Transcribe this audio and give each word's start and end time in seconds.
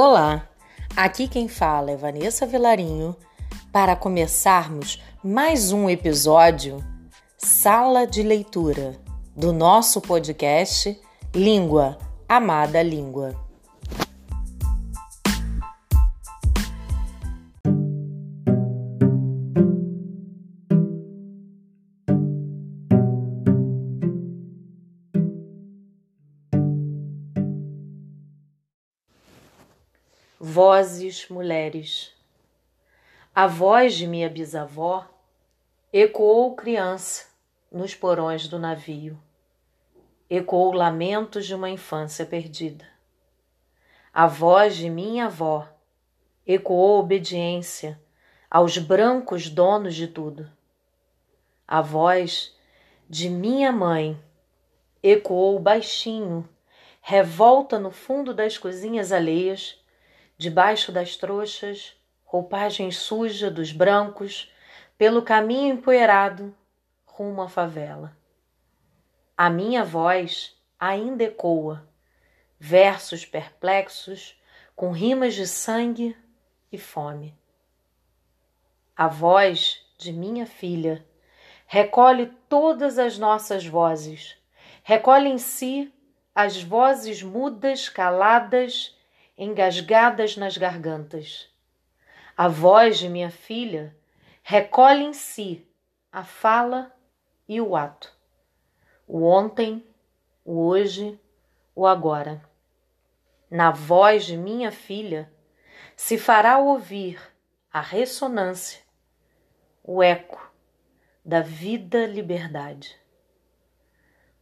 Olá, 0.00 0.48
aqui 0.96 1.26
quem 1.26 1.48
fala 1.48 1.90
é 1.90 1.96
Vanessa 1.96 2.46
Vilarinho 2.46 3.16
para 3.72 3.96
começarmos 3.96 5.02
mais 5.24 5.72
um 5.72 5.90
episódio 5.90 6.78
Sala 7.36 8.06
de 8.06 8.22
Leitura 8.22 8.94
do 9.34 9.52
nosso 9.52 10.00
podcast 10.00 10.96
Língua, 11.34 11.98
Amada 12.28 12.80
Língua. 12.80 13.47
Vozes 30.50 31.28
mulheres. 31.28 32.10
A 33.34 33.46
voz 33.46 33.94
de 33.94 34.06
minha 34.06 34.30
bisavó 34.30 35.06
ecoou 35.92 36.56
criança 36.56 37.26
nos 37.70 37.94
porões 37.94 38.48
do 38.48 38.58
navio. 38.58 39.20
Ecoou 40.30 40.72
lamentos 40.72 41.44
de 41.44 41.54
uma 41.54 41.68
infância 41.68 42.24
perdida. 42.24 42.86
A 44.10 44.26
voz 44.26 44.74
de 44.74 44.88
minha 44.88 45.26
avó 45.26 45.68
ecoou 46.46 46.98
obediência 46.98 48.00
aos 48.50 48.78
brancos 48.78 49.50
donos 49.50 49.94
de 49.94 50.08
tudo. 50.08 50.50
A 51.66 51.82
voz 51.82 52.56
de 53.06 53.28
minha 53.28 53.70
mãe 53.70 54.18
ecoou 55.02 55.58
baixinho, 55.58 56.48
revolta 57.02 57.78
no 57.78 57.90
fundo 57.90 58.32
das 58.32 58.56
cozinhas 58.56 59.12
alheias 59.12 59.78
debaixo 60.38 60.92
das 60.92 61.16
trouxas, 61.16 61.96
roupagem 62.24 62.92
suja 62.92 63.50
dos 63.50 63.72
brancos, 63.72 64.52
pelo 64.96 65.20
caminho 65.20 65.74
empoeirado, 65.74 66.54
rumo 67.04 67.42
à 67.42 67.48
favela. 67.48 68.16
A 69.36 69.50
minha 69.50 69.84
voz 69.84 70.56
ainda 70.78 71.24
ecoa, 71.24 71.84
versos 72.58 73.26
perplexos, 73.26 74.40
com 74.76 74.92
rimas 74.92 75.34
de 75.34 75.46
sangue 75.46 76.16
e 76.70 76.78
fome. 76.78 77.36
A 78.96 79.08
voz 79.08 79.84
de 79.98 80.12
minha 80.12 80.46
filha 80.46 81.04
recolhe 81.66 82.26
todas 82.48 82.96
as 82.98 83.18
nossas 83.18 83.66
vozes, 83.66 84.36
recolhe 84.84 85.28
em 85.28 85.38
si 85.38 85.92
as 86.32 86.62
vozes 86.62 87.22
mudas, 87.22 87.88
caladas 87.88 88.96
engasgadas 89.38 90.36
nas 90.36 90.58
gargantas. 90.58 91.48
A 92.36 92.48
voz 92.48 92.98
de 92.98 93.08
minha 93.08 93.30
filha 93.30 93.96
recolhe 94.42 95.04
em 95.04 95.12
si 95.12 95.64
a 96.10 96.24
fala 96.24 96.92
e 97.48 97.60
o 97.60 97.76
ato, 97.76 98.12
o 99.06 99.22
ontem, 99.22 99.86
o 100.44 100.66
hoje, 100.66 101.18
o 101.74 101.86
agora. 101.86 102.42
Na 103.48 103.70
voz 103.70 104.26
de 104.26 104.36
minha 104.36 104.72
filha 104.72 105.32
se 105.94 106.18
fará 106.18 106.58
ouvir 106.58 107.20
a 107.72 107.80
ressonância, 107.80 108.82
o 109.84 110.02
eco 110.02 110.52
da 111.24 111.40
vida 111.40 112.06
liberdade. 112.06 112.98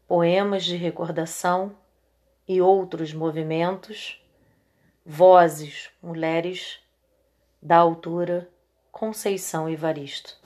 Poemas 0.08 0.64
de 0.64 0.76
recordação 0.76 1.76
e 2.48 2.62
outros 2.62 3.12
movimentos 3.12 4.24
Vozes, 5.08 5.88
mulheres, 6.02 6.80
da 7.62 7.76
altura 7.76 8.50
Conceição 8.90 9.70
Evaristo. 9.70 10.36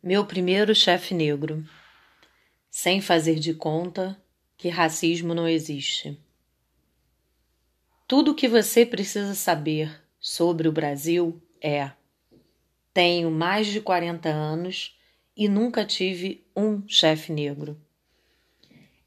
Meu 0.00 0.24
primeiro 0.24 0.76
chefe 0.76 1.12
negro, 1.12 1.64
sem 2.70 3.00
fazer 3.00 3.40
de 3.40 3.52
conta 3.52 4.16
que 4.56 4.68
racismo 4.68 5.34
não 5.34 5.48
existe. 5.48 6.24
Tudo 8.08 8.30
o 8.30 8.34
que 8.36 8.46
você 8.46 8.86
precisa 8.86 9.34
saber 9.34 10.00
sobre 10.20 10.68
o 10.68 10.72
Brasil 10.72 11.42
é: 11.60 11.90
tenho 12.94 13.32
mais 13.32 13.66
de 13.66 13.80
40 13.80 14.28
anos 14.28 14.96
e 15.36 15.48
nunca 15.48 15.84
tive 15.84 16.46
um 16.54 16.86
chefe 16.86 17.32
negro. 17.32 17.76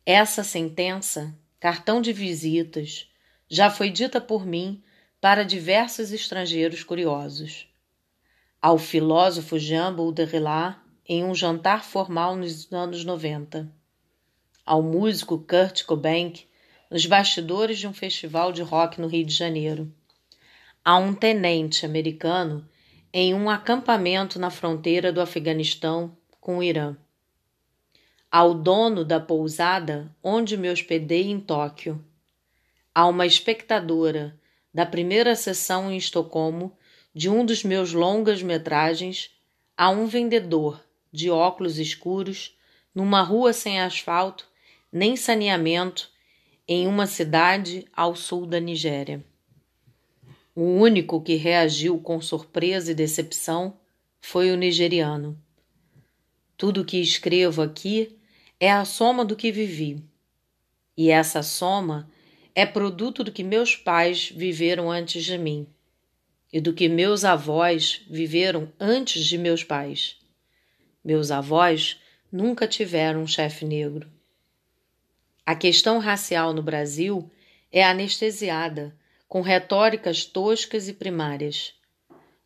Essa 0.06 0.44
sentença, 0.44 1.34
cartão 1.62 2.02
de 2.02 2.12
visitas, 2.12 3.10
já 3.48 3.70
foi 3.70 3.90
dita 3.90 4.20
por 4.20 4.46
mim 4.46 4.84
para 5.22 5.46
diversos 5.46 6.12
estrangeiros 6.12 6.84
curiosos. 6.84 7.74
Ao 8.62 8.78
filósofo 8.78 9.58
Jean 9.58 9.96
Baudrillard 9.96 10.78
em 11.08 11.24
um 11.24 11.34
jantar 11.34 11.86
formal 11.86 12.36
nos 12.36 12.70
anos 12.74 13.06
90. 13.06 13.72
Ao 14.66 14.84
músico 14.84 15.40
Kurt 15.40 15.86
Cobain 15.86 16.34
nos 16.90 17.06
bastidores 17.06 17.78
de 17.78 17.88
um 17.88 17.94
festival 17.94 18.52
de 18.52 18.64
rock 18.64 19.00
no 19.00 19.08
Rio 19.08 19.26
de 19.26 19.34
Janeiro. 19.34 19.94
A 20.84 20.98
um 20.98 21.14
tenente 21.14 21.86
americano 21.86 22.68
em 23.14 23.34
um 23.34 23.50
acampamento 23.50 24.40
na 24.40 24.50
fronteira 24.50 25.12
do 25.12 25.22
Afeganistão 25.22 26.18
com 26.42 26.58
o 26.58 26.64
Irã. 26.64 26.98
Ao 28.32 28.54
dono 28.54 29.06
da 29.06 29.20
pousada 29.20 30.16
onde 30.24 30.58
me 30.58 30.70
hospedei 30.70 31.30
em 31.30 31.40
Tóquio. 31.40 32.04
A 32.94 33.06
uma 33.08 33.26
espectadora 33.26 34.38
da 34.74 34.86
primeira 34.86 35.36
sessão 35.36 35.92
em 35.92 35.98
Estocolmo 35.98 36.76
de 37.14 37.30
um 37.30 37.46
dos 37.46 37.64
meus 37.64 37.92
longas-metragens, 37.92 39.32
a 39.76 39.90
um 39.90 40.06
vendedor 40.06 40.84
de 41.12 41.30
óculos 41.30 41.78
escuros 41.78 42.58
numa 42.94 43.22
rua 43.22 43.52
sem 43.54 43.80
asfalto 43.82 44.48
nem 44.92 45.16
saneamento 45.16 46.10
em 46.72 46.85
uma 46.85 47.07
cidade 47.07 47.88
ao 47.91 48.16
sul 48.16 48.46
da 48.46 48.59
Nigéria. 48.59 49.25
O 50.56 50.62
único 50.62 51.19
que 51.19 51.34
reagiu 51.34 51.97
com 51.97 52.22
surpresa 52.22 52.91
e 52.91 52.96
decepção 52.96 53.75
foi 54.22 54.52
o 54.52 54.56
nigeriano. 54.56 55.35
Tudo 56.56 56.81
o 56.81 56.85
que 56.85 56.97
escrevo 56.97 57.63
aqui 57.63 58.16
é 58.59 58.72
a 58.72 58.85
soma 58.85 59.25
do 59.25 59.35
que 59.35 59.52
vivi. 59.52 60.03
E 60.96 61.09
essa 61.09 61.41
soma 61.41 62.07
é 62.53 62.68
produto 62.68 63.24
do 63.24 63.31
que 63.31 63.44
meus 63.44 63.75
pais 63.75 64.30
viveram 64.30 64.91
antes 64.91 65.25
de 65.25 65.40
mim 65.40 65.66
e 66.53 66.62
do 66.62 66.72
que 66.72 66.88
meus 66.88 67.25
avós 67.25 68.06
viveram 68.07 68.72
antes 68.80 69.25
de 69.25 69.40
meus 69.40 69.63
pais. 69.63 70.18
Meus 71.03 71.31
avós 71.31 72.00
nunca 72.31 72.68
tiveram 72.68 73.24
um 73.24 73.28
chefe 73.28 73.66
negro. 73.66 74.19
A 75.50 75.56
questão 75.56 75.98
racial 75.98 76.54
no 76.54 76.62
Brasil 76.62 77.28
é 77.72 77.84
anestesiada 77.84 78.96
com 79.28 79.42
retóricas 79.42 80.24
toscas 80.24 80.88
e 80.88 80.94
primárias. 80.94 81.74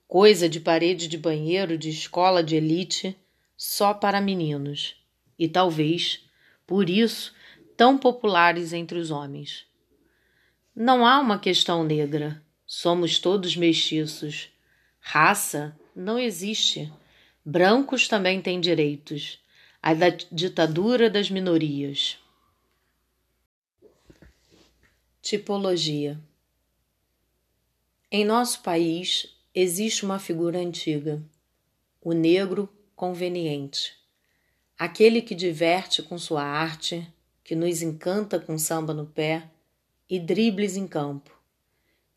Coisa 0.08 0.48
de 0.48 0.62
parede 0.62 1.10
de 1.10 1.18
banheiro 1.18 1.78
de 1.78 1.90
escola 1.90 2.42
de 2.42 2.56
elite 2.56 3.14
só 3.58 3.94
para 3.94 4.22
meninos. 4.22 4.96
E 5.38 5.50
talvez, 5.50 6.22
por 6.66 6.90
isso, 6.90 7.36
tão 7.76 7.98
populares 7.98 8.72
entre 8.72 8.98
os 8.98 9.12
homens. 9.12 9.66
Não 10.74 11.06
há 11.06 11.20
uma 11.20 11.38
questão 11.38 11.84
negra. 11.84 12.42
Somos 12.66 13.20
todos 13.20 13.58
mestiços. 13.58 14.48
Raça 15.02 15.78
não 15.94 16.18
existe. 16.18 16.90
Brancos 17.44 18.08
também 18.08 18.42
têm 18.42 18.62
direitos. 18.62 19.42
A 19.82 19.94
ditadura 20.32 21.10
das 21.10 21.30
minorias. 21.30 22.23
Tipologia 25.26 26.20
Em 28.12 28.26
nosso 28.26 28.62
país 28.62 29.38
existe 29.56 30.04
uma 30.04 30.20
figura 30.20 30.60
antiga, 30.60 31.24
o 32.02 32.12
negro 32.12 32.68
conveniente, 32.94 33.96
aquele 34.78 35.22
que 35.22 35.34
diverte 35.34 36.04
com 36.04 36.18
sua 36.18 36.44
arte, 36.44 37.10
que 37.42 37.56
nos 37.56 37.82
encanta 37.82 38.38
com 38.38 38.58
samba 38.58 38.94
no 38.94 39.06
pé 39.06 39.50
e 40.10 40.20
dribles 40.20 40.76
em 40.76 40.86
campo, 40.86 41.32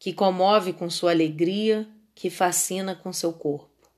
que 0.00 0.12
comove 0.12 0.72
com 0.72 0.90
sua 0.90 1.12
alegria, 1.12 1.88
que 2.12 2.28
fascina 2.28 2.92
com 2.96 3.12
seu 3.12 3.32
corpo. 3.32 3.88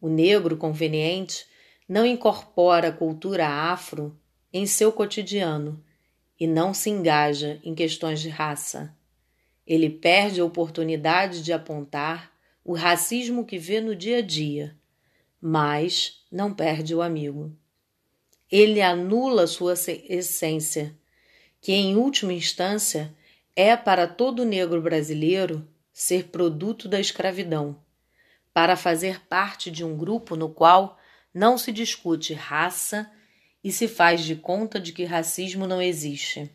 O 0.00 0.08
negro 0.08 0.56
conveniente 0.56 1.46
não 1.86 2.06
incorpora 2.06 2.88
a 2.88 2.92
cultura 2.92 3.46
afro 3.46 4.18
em 4.50 4.64
seu 4.64 4.90
cotidiano 4.90 5.84
e 6.38 6.46
não 6.46 6.72
se 6.72 6.90
engaja 6.90 7.58
em 7.64 7.74
questões 7.74 8.20
de 8.20 8.28
raça. 8.28 8.94
Ele 9.66 9.90
perde 9.90 10.40
a 10.40 10.44
oportunidade 10.44 11.42
de 11.42 11.52
apontar 11.52 12.32
o 12.64 12.74
racismo 12.74 13.44
que 13.44 13.58
vê 13.58 13.80
no 13.80 13.94
dia 13.94 14.18
a 14.18 14.22
dia, 14.22 14.76
mas 15.40 16.24
não 16.30 16.52
perde 16.52 16.94
o 16.94 17.02
amigo. 17.02 17.52
Ele 18.50 18.80
anula 18.80 19.46
sua 19.46 19.74
essência, 20.08 20.96
que 21.60 21.72
em 21.72 21.96
última 21.96 22.32
instância 22.32 23.14
é 23.54 23.76
para 23.76 24.06
todo 24.06 24.44
negro 24.44 24.80
brasileiro 24.80 25.68
ser 25.92 26.28
produto 26.28 26.88
da 26.88 27.00
escravidão, 27.00 27.76
para 28.54 28.76
fazer 28.76 29.20
parte 29.26 29.70
de 29.70 29.84
um 29.84 29.96
grupo 29.96 30.36
no 30.36 30.48
qual 30.48 30.98
não 31.34 31.58
se 31.58 31.72
discute 31.72 32.32
raça 32.32 33.10
e 33.68 33.72
se 33.72 33.86
faz 33.86 34.24
de 34.24 34.34
conta 34.34 34.80
de 34.80 34.94
que 34.94 35.04
racismo 35.04 35.66
não 35.66 35.82
existe. 35.82 36.50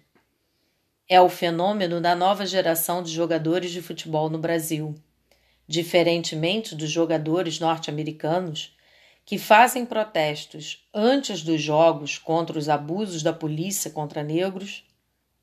É 1.08 1.22
o 1.22 1.30
fenômeno 1.30 2.02
da 2.02 2.16
nova 2.16 2.44
geração 2.44 3.04
de 3.04 3.12
jogadores 3.12 3.70
de 3.70 3.84
futebol 3.84 4.32
no 4.32 4.40
Brasil 4.40 4.96
Diferentemente 5.68 6.74
dos 6.74 6.90
jogadores 6.90 7.60
norte-americanos, 7.60 8.76
que 9.24 9.38
fazem 9.38 9.86
protestos 9.86 10.88
antes 10.92 11.44
dos 11.44 11.62
jogos 11.62 12.18
contra 12.18 12.58
os 12.58 12.68
abusos 12.68 13.22
da 13.22 13.32
polícia 13.32 13.92
contra 13.92 14.24
negros, 14.24 14.84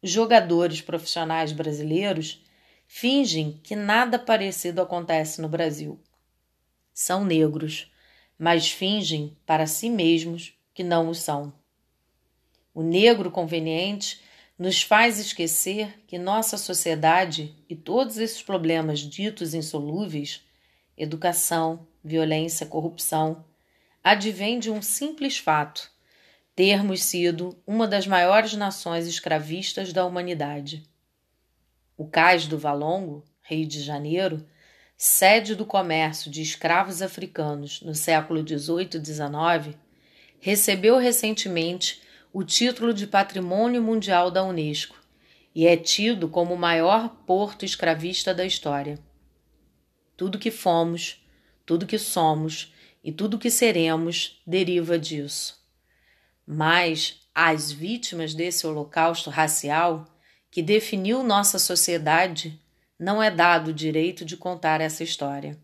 os 0.02 0.10
jogadores 0.10 0.80
profissionais 0.80 1.52
brasileiros 1.52 2.44
fingem 2.88 3.60
que 3.62 3.76
nada 3.76 4.18
parecido 4.18 4.82
acontece 4.82 5.40
no 5.40 5.48
Brasil. 5.48 6.00
São 6.92 7.24
negros, 7.24 7.88
mas 8.36 8.68
fingem 8.68 9.36
para 9.46 9.68
si 9.68 9.88
mesmos 9.88 10.52
que 10.74 10.82
não 10.82 11.08
o 11.08 11.14
são. 11.14 11.59
O 12.74 12.82
negro 12.82 13.30
conveniente 13.30 14.20
nos 14.58 14.82
faz 14.82 15.18
esquecer 15.18 16.02
que 16.06 16.18
nossa 16.18 16.56
sociedade 16.56 17.54
e 17.68 17.74
todos 17.74 18.18
esses 18.18 18.42
problemas 18.42 19.00
ditos 19.00 19.54
insolúveis 19.54 20.44
educação, 20.96 21.86
violência, 22.04 22.66
corrupção 22.66 23.44
advém 24.02 24.58
de 24.58 24.70
um 24.70 24.82
simples 24.82 25.38
fato: 25.38 25.90
termos 26.54 27.02
sido 27.02 27.56
uma 27.66 27.86
das 27.86 28.06
maiores 28.06 28.54
nações 28.54 29.06
escravistas 29.06 29.92
da 29.92 30.04
humanidade. 30.04 30.82
O 31.96 32.06
cais 32.06 32.46
do 32.46 32.58
Valongo, 32.58 33.24
Rio 33.42 33.66
de 33.66 33.82
Janeiro, 33.82 34.46
sede 34.96 35.54
do 35.54 35.66
comércio 35.66 36.30
de 36.30 36.42
escravos 36.42 37.02
africanos 37.02 37.82
no 37.82 37.94
século 37.94 38.46
XVIII 38.46 38.88
e 38.94 39.04
XIX, 39.04 39.76
recebeu 40.38 40.98
recentemente 40.98 42.00
o 42.32 42.44
título 42.44 42.94
de 42.94 43.08
Patrimônio 43.08 43.82
Mundial 43.82 44.30
da 44.30 44.44
Unesco 44.44 44.96
e 45.52 45.66
é 45.66 45.76
tido 45.76 46.28
como 46.28 46.54
o 46.54 46.58
maior 46.58 47.08
porto 47.26 47.64
escravista 47.64 48.32
da 48.32 48.44
história. 48.44 49.00
Tudo 50.16 50.38
que 50.38 50.50
fomos, 50.50 51.26
tudo 51.66 51.86
que 51.86 51.98
somos 51.98 52.72
e 53.02 53.10
tudo 53.10 53.38
que 53.38 53.50
seremos 53.50 54.40
deriva 54.46 54.96
disso. 54.96 55.58
Mas 56.46 57.28
às 57.34 57.72
vítimas 57.72 58.32
desse 58.32 58.64
holocausto 58.64 59.28
racial 59.28 60.06
que 60.52 60.62
definiu 60.62 61.24
nossa 61.24 61.58
sociedade, 61.58 62.60
não 62.98 63.20
é 63.20 63.30
dado 63.30 63.68
o 63.68 63.74
direito 63.74 64.24
de 64.24 64.36
contar 64.36 64.80
essa 64.80 65.02
história. 65.02 65.58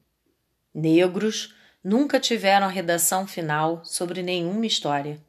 Negros 0.74 1.54
nunca 1.82 2.18
tiveram 2.18 2.66
a 2.66 2.70
redação 2.70 3.24
final 3.26 3.84
sobre 3.84 4.20
nenhuma 4.20 4.66
história 4.66 5.24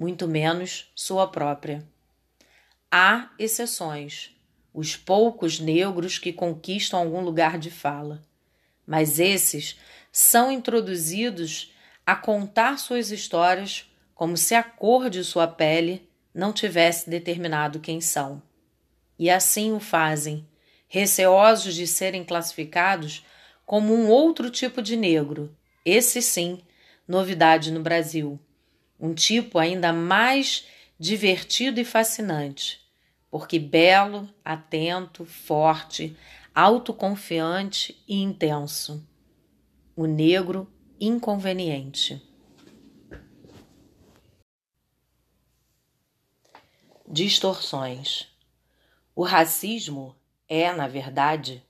muito 0.00 0.26
menos 0.26 0.90
sua 0.96 1.26
própria. 1.26 1.86
Há 2.90 3.28
exceções, 3.38 4.34
os 4.72 4.96
poucos 4.96 5.60
negros 5.60 6.18
que 6.18 6.32
conquistam 6.32 7.00
algum 7.00 7.20
lugar 7.20 7.58
de 7.58 7.70
fala, 7.70 8.22
mas 8.86 9.20
esses 9.20 9.78
são 10.10 10.50
introduzidos 10.50 11.74
a 12.06 12.16
contar 12.16 12.78
suas 12.78 13.10
histórias 13.10 13.92
como 14.14 14.38
se 14.38 14.54
a 14.54 14.62
cor 14.62 15.10
de 15.10 15.22
sua 15.22 15.46
pele 15.46 16.08
não 16.32 16.50
tivesse 16.50 17.10
determinado 17.10 17.78
quem 17.78 18.00
são. 18.00 18.42
E 19.18 19.28
assim 19.28 19.70
o 19.74 19.80
fazem, 19.80 20.48
receosos 20.88 21.74
de 21.74 21.86
serem 21.86 22.24
classificados 22.24 23.22
como 23.66 23.94
um 23.94 24.08
outro 24.08 24.48
tipo 24.48 24.80
de 24.80 24.96
negro, 24.96 25.54
esse 25.84 26.22
sim, 26.22 26.62
novidade 27.06 27.70
no 27.70 27.82
Brasil 27.82 28.40
um 29.00 29.14
tipo 29.14 29.58
ainda 29.58 29.92
mais 29.92 30.66
divertido 30.98 31.80
e 31.80 31.84
fascinante, 31.84 32.80
porque 33.30 33.58
belo, 33.58 34.28
atento, 34.44 35.24
forte, 35.24 36.14
autoconfiante 36.54 38.02
e 38.06 38.20
intenso. 38.20 39.08
O 39.96 40.06
negro 40.06 40.70
inconveniente. 41.00 42.22
Distorções. 47.08 48.28
O 49.16 49.22
racismo 49.24 50.14
é, 50.48 50.72
na 50.72 50.86
verdade, 50.86 51.64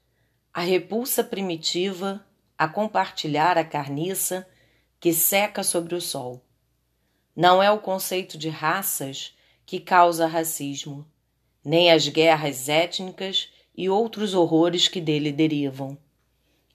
a 0.52 0.60
repulsa 0.60 1.22
primitiva 1.22 2.26
a 2.58 2.68
compartilhar 2.68 3.56
a 3.56 3.64
carniça 3.64 4.46
que 4.98 5.12
seca 5.12 5.62
sobre 5.62 5.94
o 5.94 6.00
sol. 6.00 6.44
Não 7.40 7.62
é 7.62 7.70
o 7.70 7.78
conceito 7.78 8.36
de 8.36 8.50
raças 8.50 9.34
que 9.64 9.80
causa 9.80 10.26
racismo, 10.26 11.06
nem 11.64 11.90
as 11.90 12.06
guerras 12.06 12.68
étnicas 12.68 13.48
e 13.74 13.88
outros 13.88 14.34
horrores 14.34 14.88
que 14.88 15.00
dele 15.00 15.32
derivam. 15.32 15.96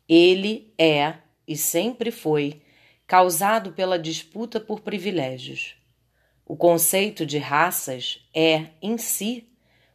Ele 0.09 0.73
é, 0.75 1.17
e 1.47 1.55
sempre 1.55 2.09
foi, 2.09 2.63
causado 3.05 3.73
pela 3.73 3.99
disputa 3.99 4.59
por 4.59 4.79
privilégios. 4.79 5.75
O 6.43 6.57
conceito 6.57 7.27
de 7.27 7.37
raças 7.37 8.27
é, 8.33 8.69
em 8.81 8.97
si, 8.97 9.47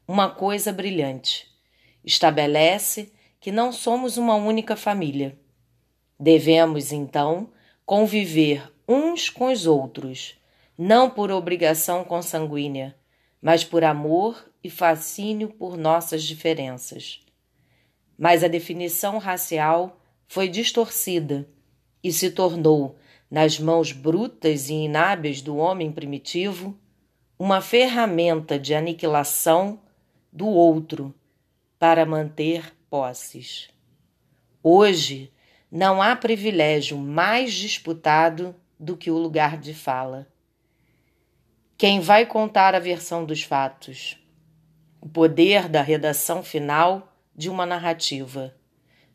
uma 0.07 0.31
coisa 0.31 0.73
brilhante. 0.73 1.49
Estabelece 2.05 3.13
que 3.41 3.51
não 3.51 3.73
somos 3.73 4.17
uma 4.17 4.37
única 4.37 4.77
família. 4.77 5.37
Devemos, 6.17 6.93
então, 6.93 7.51
conviver 7.85 8.73
uns 8.87 9.29
com 9.29 9.51
os 9.51 9.67
outros 9.67 10.39
não 10.83 11.11
por 11.11 11.31
obrigação 11.31 12.03
consanguínea, 12.03 12.97
mas 13.39 13.63
por 13.63 13.85
amor 13.85 14.51
e 14.65 14.71
fascínio 14.71 15.51
por 15.51 15.77
nossas 15.77 16.23
diferenças. 16.23 17.23
Mas 18.17 18.43
a 18.43 18.49
definição 18.49 19.19
racial 19.19 20.01
foi 20.27 20.49
distorcida 20.49 21.47
e 22.03 22.11
se 22.11 22.31
tornou, 22.31 22.97
nas 23.31 23.61
mãos 23.61 23.93
brutas 23.93 24.71
e 24.71 24.73
inábeis 24.73 25.43
do 25.43 25.59
homem 25.59 25.93
primitivo, 25.93 26.75
uma 27.39 27.61
ferramenta 27.61 28.59
de 28.59 28.75
aniquilação 28.75 29.83
do 30.33 30.47
outro 30.47 31.15
para 31.79 32.07
manter 32.07 32.75
posses. 32.89 33.69
Hoje, 34.63 35.31
não 35.71 36.01
há 36.01 36.17
privilégio 36.17 36.97
mais 36.97 37.53
disputado 37.53 38.57
do 38.79 38.97
que 38.97 39.11
o 39.11 39.19
lugar 39.19 39.59
de 39.59 39.75
fala 39.75 40.27
quem 41.81 41.99
vai 41.99 42.27
contar 42.27 42.75
a 42.75 42.79
versão 42.79 43.25
dos 43.25 43.43
fatos, 43.43 44.19
o 45.01 45.09
poder 45.09 45.67
da 45.67 45.81
redação 45.81 46.43
final 46.43 47.11
de 47.35 47.49
uma 47.49 47.65
narrativa. 47.65 48.55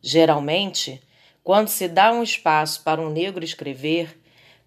Geralmente, 0.01 0.99
quando 1.43 1.67
se 1.67 1.87
dá 1.87 2.11
um 2.11 2.23
espaço 2.23 2.81
para 2.81 2.99
um 2.99 3.11
negro 3.11 3.45
escrever, 3.45 4.19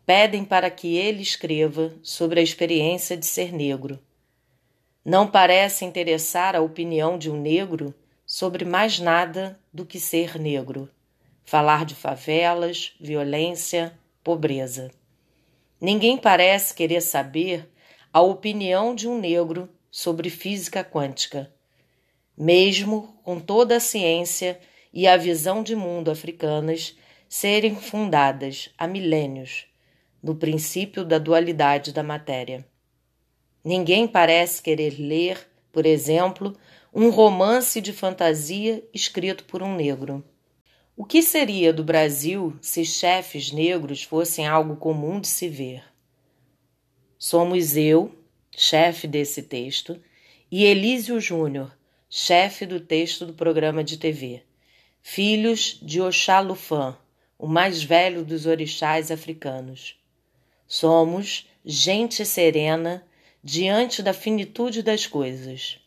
pedem 0.06 0.44
para 0.44 0.70
que 0.70 0.96
ele 0.96 1.22
escreva 1.22 1.92
sobre 2.00 2.38
a 2.38 2.42
experiência 2.44 3.16
de 3.16 3.26
ser 3.26 3.52
negro. 3.52 3.98
Não 5.04 5.26
parece 5.26 5.84
interessar 5.84 6.54
a 6.54 6.60
opinião 6.60 7.18
de 7.18 7.28
um 7.28 7.40
negro 7.40 7.92
sobre 8.24 8.64
mais 8.64 9.00
nada 9.00 9.58
do 9.74 9.84
que 9.84 9.98
ser 9.98 10.38
negro, 10.38 10.88
falar 11.44 11.84
de 11.84 11.96
favelas, 11.96 12.94
violência, 13.00 13.92
pobreza. 14.22 14.88
Ninguém 15.80 16.16
parece 16.16 16.72
querer 16.72 17.00
saber 17.00 17.68
a 18.18 18.20
opinião 18.20 18.96
de 18.96 19.06
um 19.06 19.16
negro 19.16 19.68
sobre 19.92 20.28
física 20.28 20.82
quântica. 20.82 21.54
Mesmo 22.36 23.16
com 23.22 23.38
toda 23.38 23.76
a 23.76 23.80
ciência 23.80 24.58
e 24.92 25.06
a 25.06 25.16
visão 25.16 25.62
de 25.62 25.76
mundo 25.76 26.10
africanas 26.10 26.98
serem 27.28 27.76
fundadas 27.76 28.70
há 28.76 28.88
milênios 28.88 29.68
no 30.20 30.34
princípio 30.34 31.04
da 31.04 31.16
dualidade 31.16 31.92
da 31.92 32.02
matéria. 32.02 32.66
Ninguém 33.62 34.08
parece 34.08 34.64
querer 34.64 34.98
ler, 34.98 35.48
por 35.70 35.86
exemplo, 35.86 36.56
um 36.92 37.10
romance 37.10 37.80
de 37.80 37.92
fantasia 37.92 38.82
escrito 38.92 39.44
por 39.44 39.62
um 39.62 39.76
negro. 39.76 40.24
O 40.96 41.04
que 41.04 41.22
seria 41.22 41.72
do 41.72 41.84
Brasil 41.84 42.58
se 42.60 42.84
chefes 42.84 43.52
negros 43.52 44.02
fossem 44.02 44.44
algo 44.44 44.74
comum 44.74 45.20
de 45.20 45.28
se 45.28 45.48
ver? 45.48 45.84
Somos 47.18 47.76
eu, 47.76 48.14
chefe 48.56 49.08
desse 49.08 49.42
texto, 49.42 50.00
e 50.50 50.64
Elísio 50.64 51.20
Júnior, 51.20 51.76
chefe 52.08 52.64
do 52.64 52.78
texto 52.78 53.26
do 53.26 53.34
programa 53.34 53.82
de 53.82 53.96
TV. 53.96 54.42
Filhos 55.02 55.78
de 55.82 56.00
Oxalufã, 56.00 56.96
o 57.36 57.48
mais 57.48 57.82
velho 57.82 58.24
dos 58.24 58.46
orixás 58.46 59.10
africanos. 59.10 59.98
Somos 60.66 61.48
gente 61.64 62.24
serena 62.24 63.04
diante 63.42 64.00
da 64.00 64.12
finitude 64.12 64.80
das 64.82 65.06
coisas. 65.06 65.80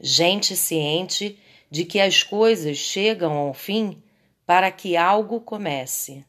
Gente 0.00 0.56
ciente 0.56 1.36
de 1.68 1.84
que 1.84 1.98
as 1.98 2.22
coisas 2.22 2.76
chegam 2.76 3.32
ao 3.32 3.52
fim 3.52 4.00
para 4.46 4.70
que 4.70 4.96
algo 4.96 5.40
comece. 5.40 6.24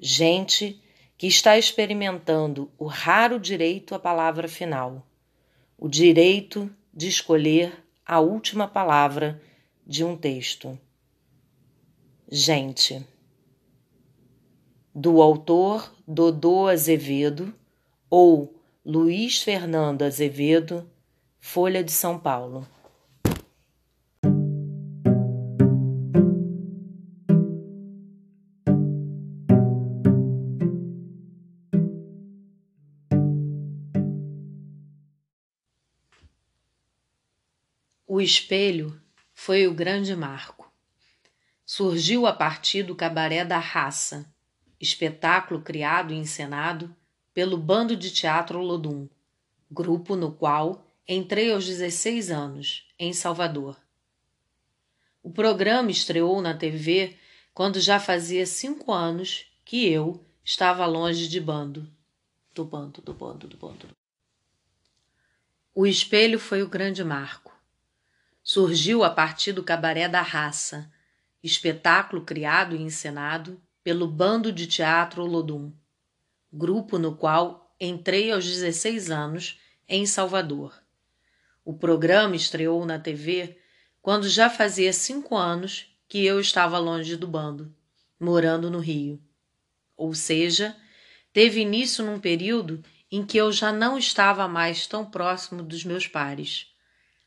Gente 0.00 0.80
que 1.16 1.26
está 1.26 1.56
experimentando 1.56 2.70
o 2.78 2.86
raro 2.86 3.40
direito 3.40 3.94
à 3.94 3.98
palavra 3.98 4.48
final, 4.48 5.06
o 5.78 5.88
direito 5.88 6.70
de 6.92 7.08
escolher 7.08 7.84
a 8.04 8.20
última 8.20 8.68
palavra 8.68 9.40
de 9.86 10.04
um 10.04 10.16
texto. 10.16 10.78
Gente. 12.28 13.06
Do 14.94 15.20
autor 15.20 15.94
Dodô 16.06 16.68
Azevedo 16.68 17.54
ou 18.08 18.54
Luiz 18.84 19.42
Fernando 19.42 20.02
Azevedo, 20.02 20.88
Folha 21.38 21.82
de 21.82 21.92
São 21.92 22.18
Paulo. 22.18 22.66
O 38.08 38.20
espelho 38.20 39.02
foi 39.34 39.66
o 39.66 39.74
grande 39.74 40.14
marco. 40.14 40.72
Surgiu 41.64 42.24
a 42.24 42.32
partir 42.32 42.84
do 42.84 42.94
Cabaré 42.94 43.44
da 43.44 43.58
Raça, 43.58 44.32
espetáculo 44.80 45.60
criado 45.60 46.14
e 46.14 46.16
encenado 46.16 46.94
pelo 47.34 47.58
Bando 47.58 47.96
de 47.96 48.12
Teatro 48.12 48.60
Lodum, 48.60 49.08
grupo 49.68 50.14
no 50.14 50.30
qual 50.30 50.86
entrei 51.08 51.52
aos 51.52 51.66
16 51.66 52.30
anos, 52.30 52.86
em 52.96 53.12
Salvador. 53.12 53.76
O 55.20 55.32
programa 55.32 55.90
estreou 55.90 56.40
na 56.40 56.54
TV 56.54 57.16
quando 57.52 57.80
já 57.80 57.98
fazia 57.98 58.46
cinco 58.46 58.92
anos 58.92 59.46
que 59.64 59.84
eu 59.84 60.24
estava 60.44 60.86
longe 60.86 61.26
de 61.26 61.40
bando. 61.40 61.92
Do 62.54 62.64
bando, 62.64 63.02
do 63.02 63.12
bando, 63.12 63.48
do 63.48 63.56
bando. 63.56 63.88
O 65.74 65.84
espelho 65.88 66.38
foi 66.38 66.62
o 66.62 66.68
grande 66.68 67.02
marco 67.02 67.55
surgiu 68.48 69.02
a 69.02 69.10
partir 69.10 69.52
do 69.52 69.64
Cabaré 69.64 70.08
da 70.08 70.22
Raça, 70.22 70.88
espetáculo 71.42 72.24
criado 72.24 72.76
e 72.76 72.80
encenado 72.80 73.60
pelo 73.82 74.06
Bando 74.06 74.52
de 74.52 74.68
Teatro 74.68 75.24
Olodum, 75.24 75.72
grupo 76.52 76.96
no 76.96 77.16
qual 77.16 77.74
entrei 77.80 78.30
aos 78.30 78.44
16 78.44 79.10
anos 79.10 79.60
em 79.88 80.06
Salvador. 80.06 80.80
O 81.64 81.74
programa 81.74 82.36
estreou 82.36 82.86
na 82.86 83.00
TV 83.00 83.58
quando 84.00 84.28
já 84.28 84.48
fazia 84.48 84.92
cinco 84.92 85.36
anos 85.36 85.92
que 86.06 86.24
eu 86.24 86.38
estava 86.38 86.78
longe 86.78 87.16
do 87.16 87.26
bando, 87.26 87.74
morando 88.18 88.70
no 88.70 88.78
Rio. 88.78 89.20
Ou 89.96 90.14
seja, 90.14 90.76
teve 91.32 91.62
início 91.62 92.04
num 92.04 92.20
período 92.20 92.80
em 93.10 93.26
que 93.26 93.36
eu 93.36 93.50
já 93.50 93.72
não 93.72 93.98
estava 93.98 94.46
mais 94.46 94.86
tão 94.86 95.04
próximo 95.04 95.64
dos 95.64 95.84
meus 95.84 96.06
pares 96.06 96.75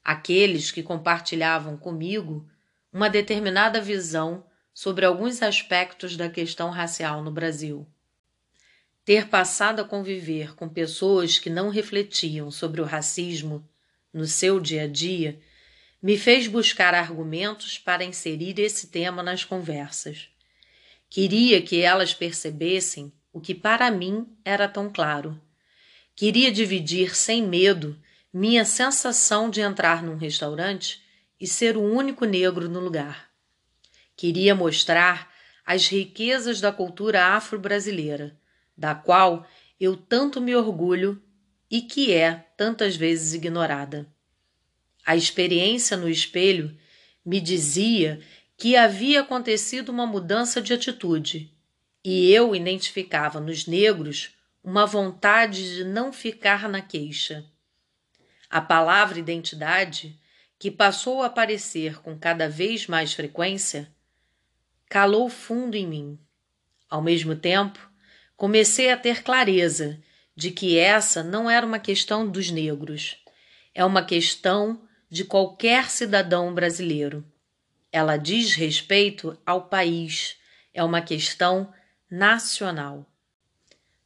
aqueles 0.04 0.72
que 0.72 0.84
compartilhavam 0.84 1.78
comigo 1.78 2.48
uma 2.92 3.10
determinada 3.10 3.80
visão 3.80 4.46
sobre 4.74 5.06
alguns 5.06 5.42
aspectos 5.42 6.16
da 6.16 6.30
questão 6.30 6.70
racial 6.70 7.24
no 7.24 7.32
Brasil. 7.32 7.88
Ter 9.04 9.28
passado 9.28 9.82
a 9.82 9.84
conviver 9.84 10.56
com 10.56 10.70
pessoas 10.70 11.38
que 11.38 11.50
não 11.50 11.70
refletiam 11.70 12.50
sobre 12.52 12.82
o 12.82 12.86
racismo 12.86 13.68
no 14.14 14.26
seu 14.26 14.60
dia 14.60 14.84
a 14.84 14.88
dia 14.88 15.40
me 16.02 16.18
fez 16.18 16.48
buscar 16.48 16.94
argumentos 16.94 17.78
para 17.78 18.04
inserir 18.04 18.60
esse 18.60 18.88
tema 18.88 19.22
nas 19.22 19.44
conversas. 19.44 20.30
Queria 21.10 21.62
que 21.62 21.82
elas 21.82 22.14
percebessem 22.14 23.12
o 23.34 23.42
que 23.42 23.54
para 23.54 23.92
mim 23.92 24.28
era 24.46 24.68
tão 24.68 24.92
claro. 24.92 25.40
Queria 26.16 26.52
dividir 26.52 27.16
sem 27.16 27.46
medo 27.46 28.00
minha 28.32 28.64
sensação 28.64 29.50
de 29.50 29.62
entrar 29.62 30.04
num 30.04 30.16
restaurante 30.16 31.04
e 31.40 31.48
ser 31.48 31.76
o 31.76 31.82
único 31.82 32.26
negro 32.26 32.70
no 32.70 32.80
lugar. 32.80 33.30
Queria 34.16 34.54
mostrar 34.54 35.32
as 35.66 35.88
riquezas 35.88 36.62
da 36.62 36.72
cultura 36.72 37.36
afro-brasileira, 37.36 38.38
da 38.78 38.94
qual 38.94 39.48
eu 39.80 39.96
tanto 39.96 40.40
me 40.42 40.56
orgulho 40.56 41.22
e 41.72 41.82
que 41.82 42.14
é 42.14 42.36
tantas 42.58 42.96
vezes 42.96 43.34
ignorada. 43.34 44.08
A 45.06 45.16
experiência 45.16 45.96
no 45.96 46.10
espelho 46.10 46.78
me 47.26 47.40
dizia 47.40 48.20
que 48.58 48.76
havia 48.76 49.22
acontecido 49.22 49.90
uma 49.90 50.06
mudança 50.06 50.62
de 50.62 50.74
atitude, 50.74 51.52
e 52.04 52.32
eu 52.32 52.56
identificava 52.56 53.40
nos 53.40 53.66
negros 53.66 54.36
uma 54.64 54.86
vontade 54.86 55.76
de 55.76 55.84
não 55.84 56.12
ficar 56.12 56.68
na 56.68 56.82
queixa. 56.82 57.46
A 58.50 58.60
palavra 58.60 59.20
identidade, 59.20 60.20
que 60.58 60.72
passou 60.72 61.22
a 61.22 61.28
aparecer 61.28 62.02
com 62.02 62.18
cada 62.18 62.50
vez 62.50 62.88
mais 62.88 63.14
frequência, 63.14 63.94
calou 64.90 65.30
fundo 65.30 65.76
em 65.76 65.86
mim. 65.86 66.20
Ao 66.90 67.02
mesmo 67.02 67.36
tempo, 67.36 67.80
comecei 68.36 68.90
a 68.90 68.98
ter 68.98 69.22
clareza 69.22 70.02
de 70.36 70.50
que 70.50 70.78
essa 70.78 71.22
não 71.22 71.50
era 71.50 71.66
uma 71.66 71.78
questão 71.80 72.28
dos 72.28 72.50
negros, 72.50 73.18
é 73.76 73.86
uma 73.86 74.04
questão 74.04 74.82
de 75.10 75.24
qualquer 75.24 75.90
cidadão 75.90 76.54
brasileiro. 76.54 77.24
Ela 77.92 78.18
diz 78.18 78.56
respeito 78.56 79.38
ao 79.46 79.68
país, 79.68 80.38
é 80.74 80.84
uma 80.84 81.02
questão 81.02 81.72
nacional. 82.10 83.06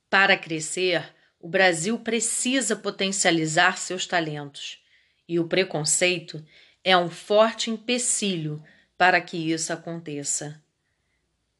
Para 0.09 0.35
crescer, 0.37 1.12
o 1.43 1.49
Brasil 1.49 1.99
precisa 1.99 2.73
potencializar 2.73 3.77
seus 3.77 4.07
talentos 4.07 4.81
e 5.27 5.41
o 5.41 5.45
preconceito 5.45 6.41
é 6.81 6.95
um 6.95 7.09
forte 7.09 7.69
empecilho 7.69 8.63
para 8.97 9.19
que 9.19 9.51
isso 9.51 9.73
aconteça. 9.73 10.63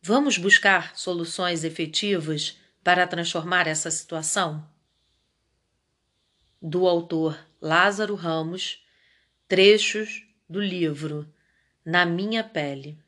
Vamos 0.01 0.37
buscar 0.37 0.97
soluções 0.97 1.65
efetivas 1.65 2.57
para 2.81 3.05
transformar 3.05 3.67
essa 3.67 3.91
situação? 3.91 4.65
Do 6.61 6.87
autor 6.87 7.37
Lázaro 7.59 8.15
Ramos, 8.15 8.81
trechos 9.49 10.25
do 10.49 10.61
livro 10.61 11.27
Na 11.83 12.05
Minha 12.05 12.41
Pele. 12.41 13.02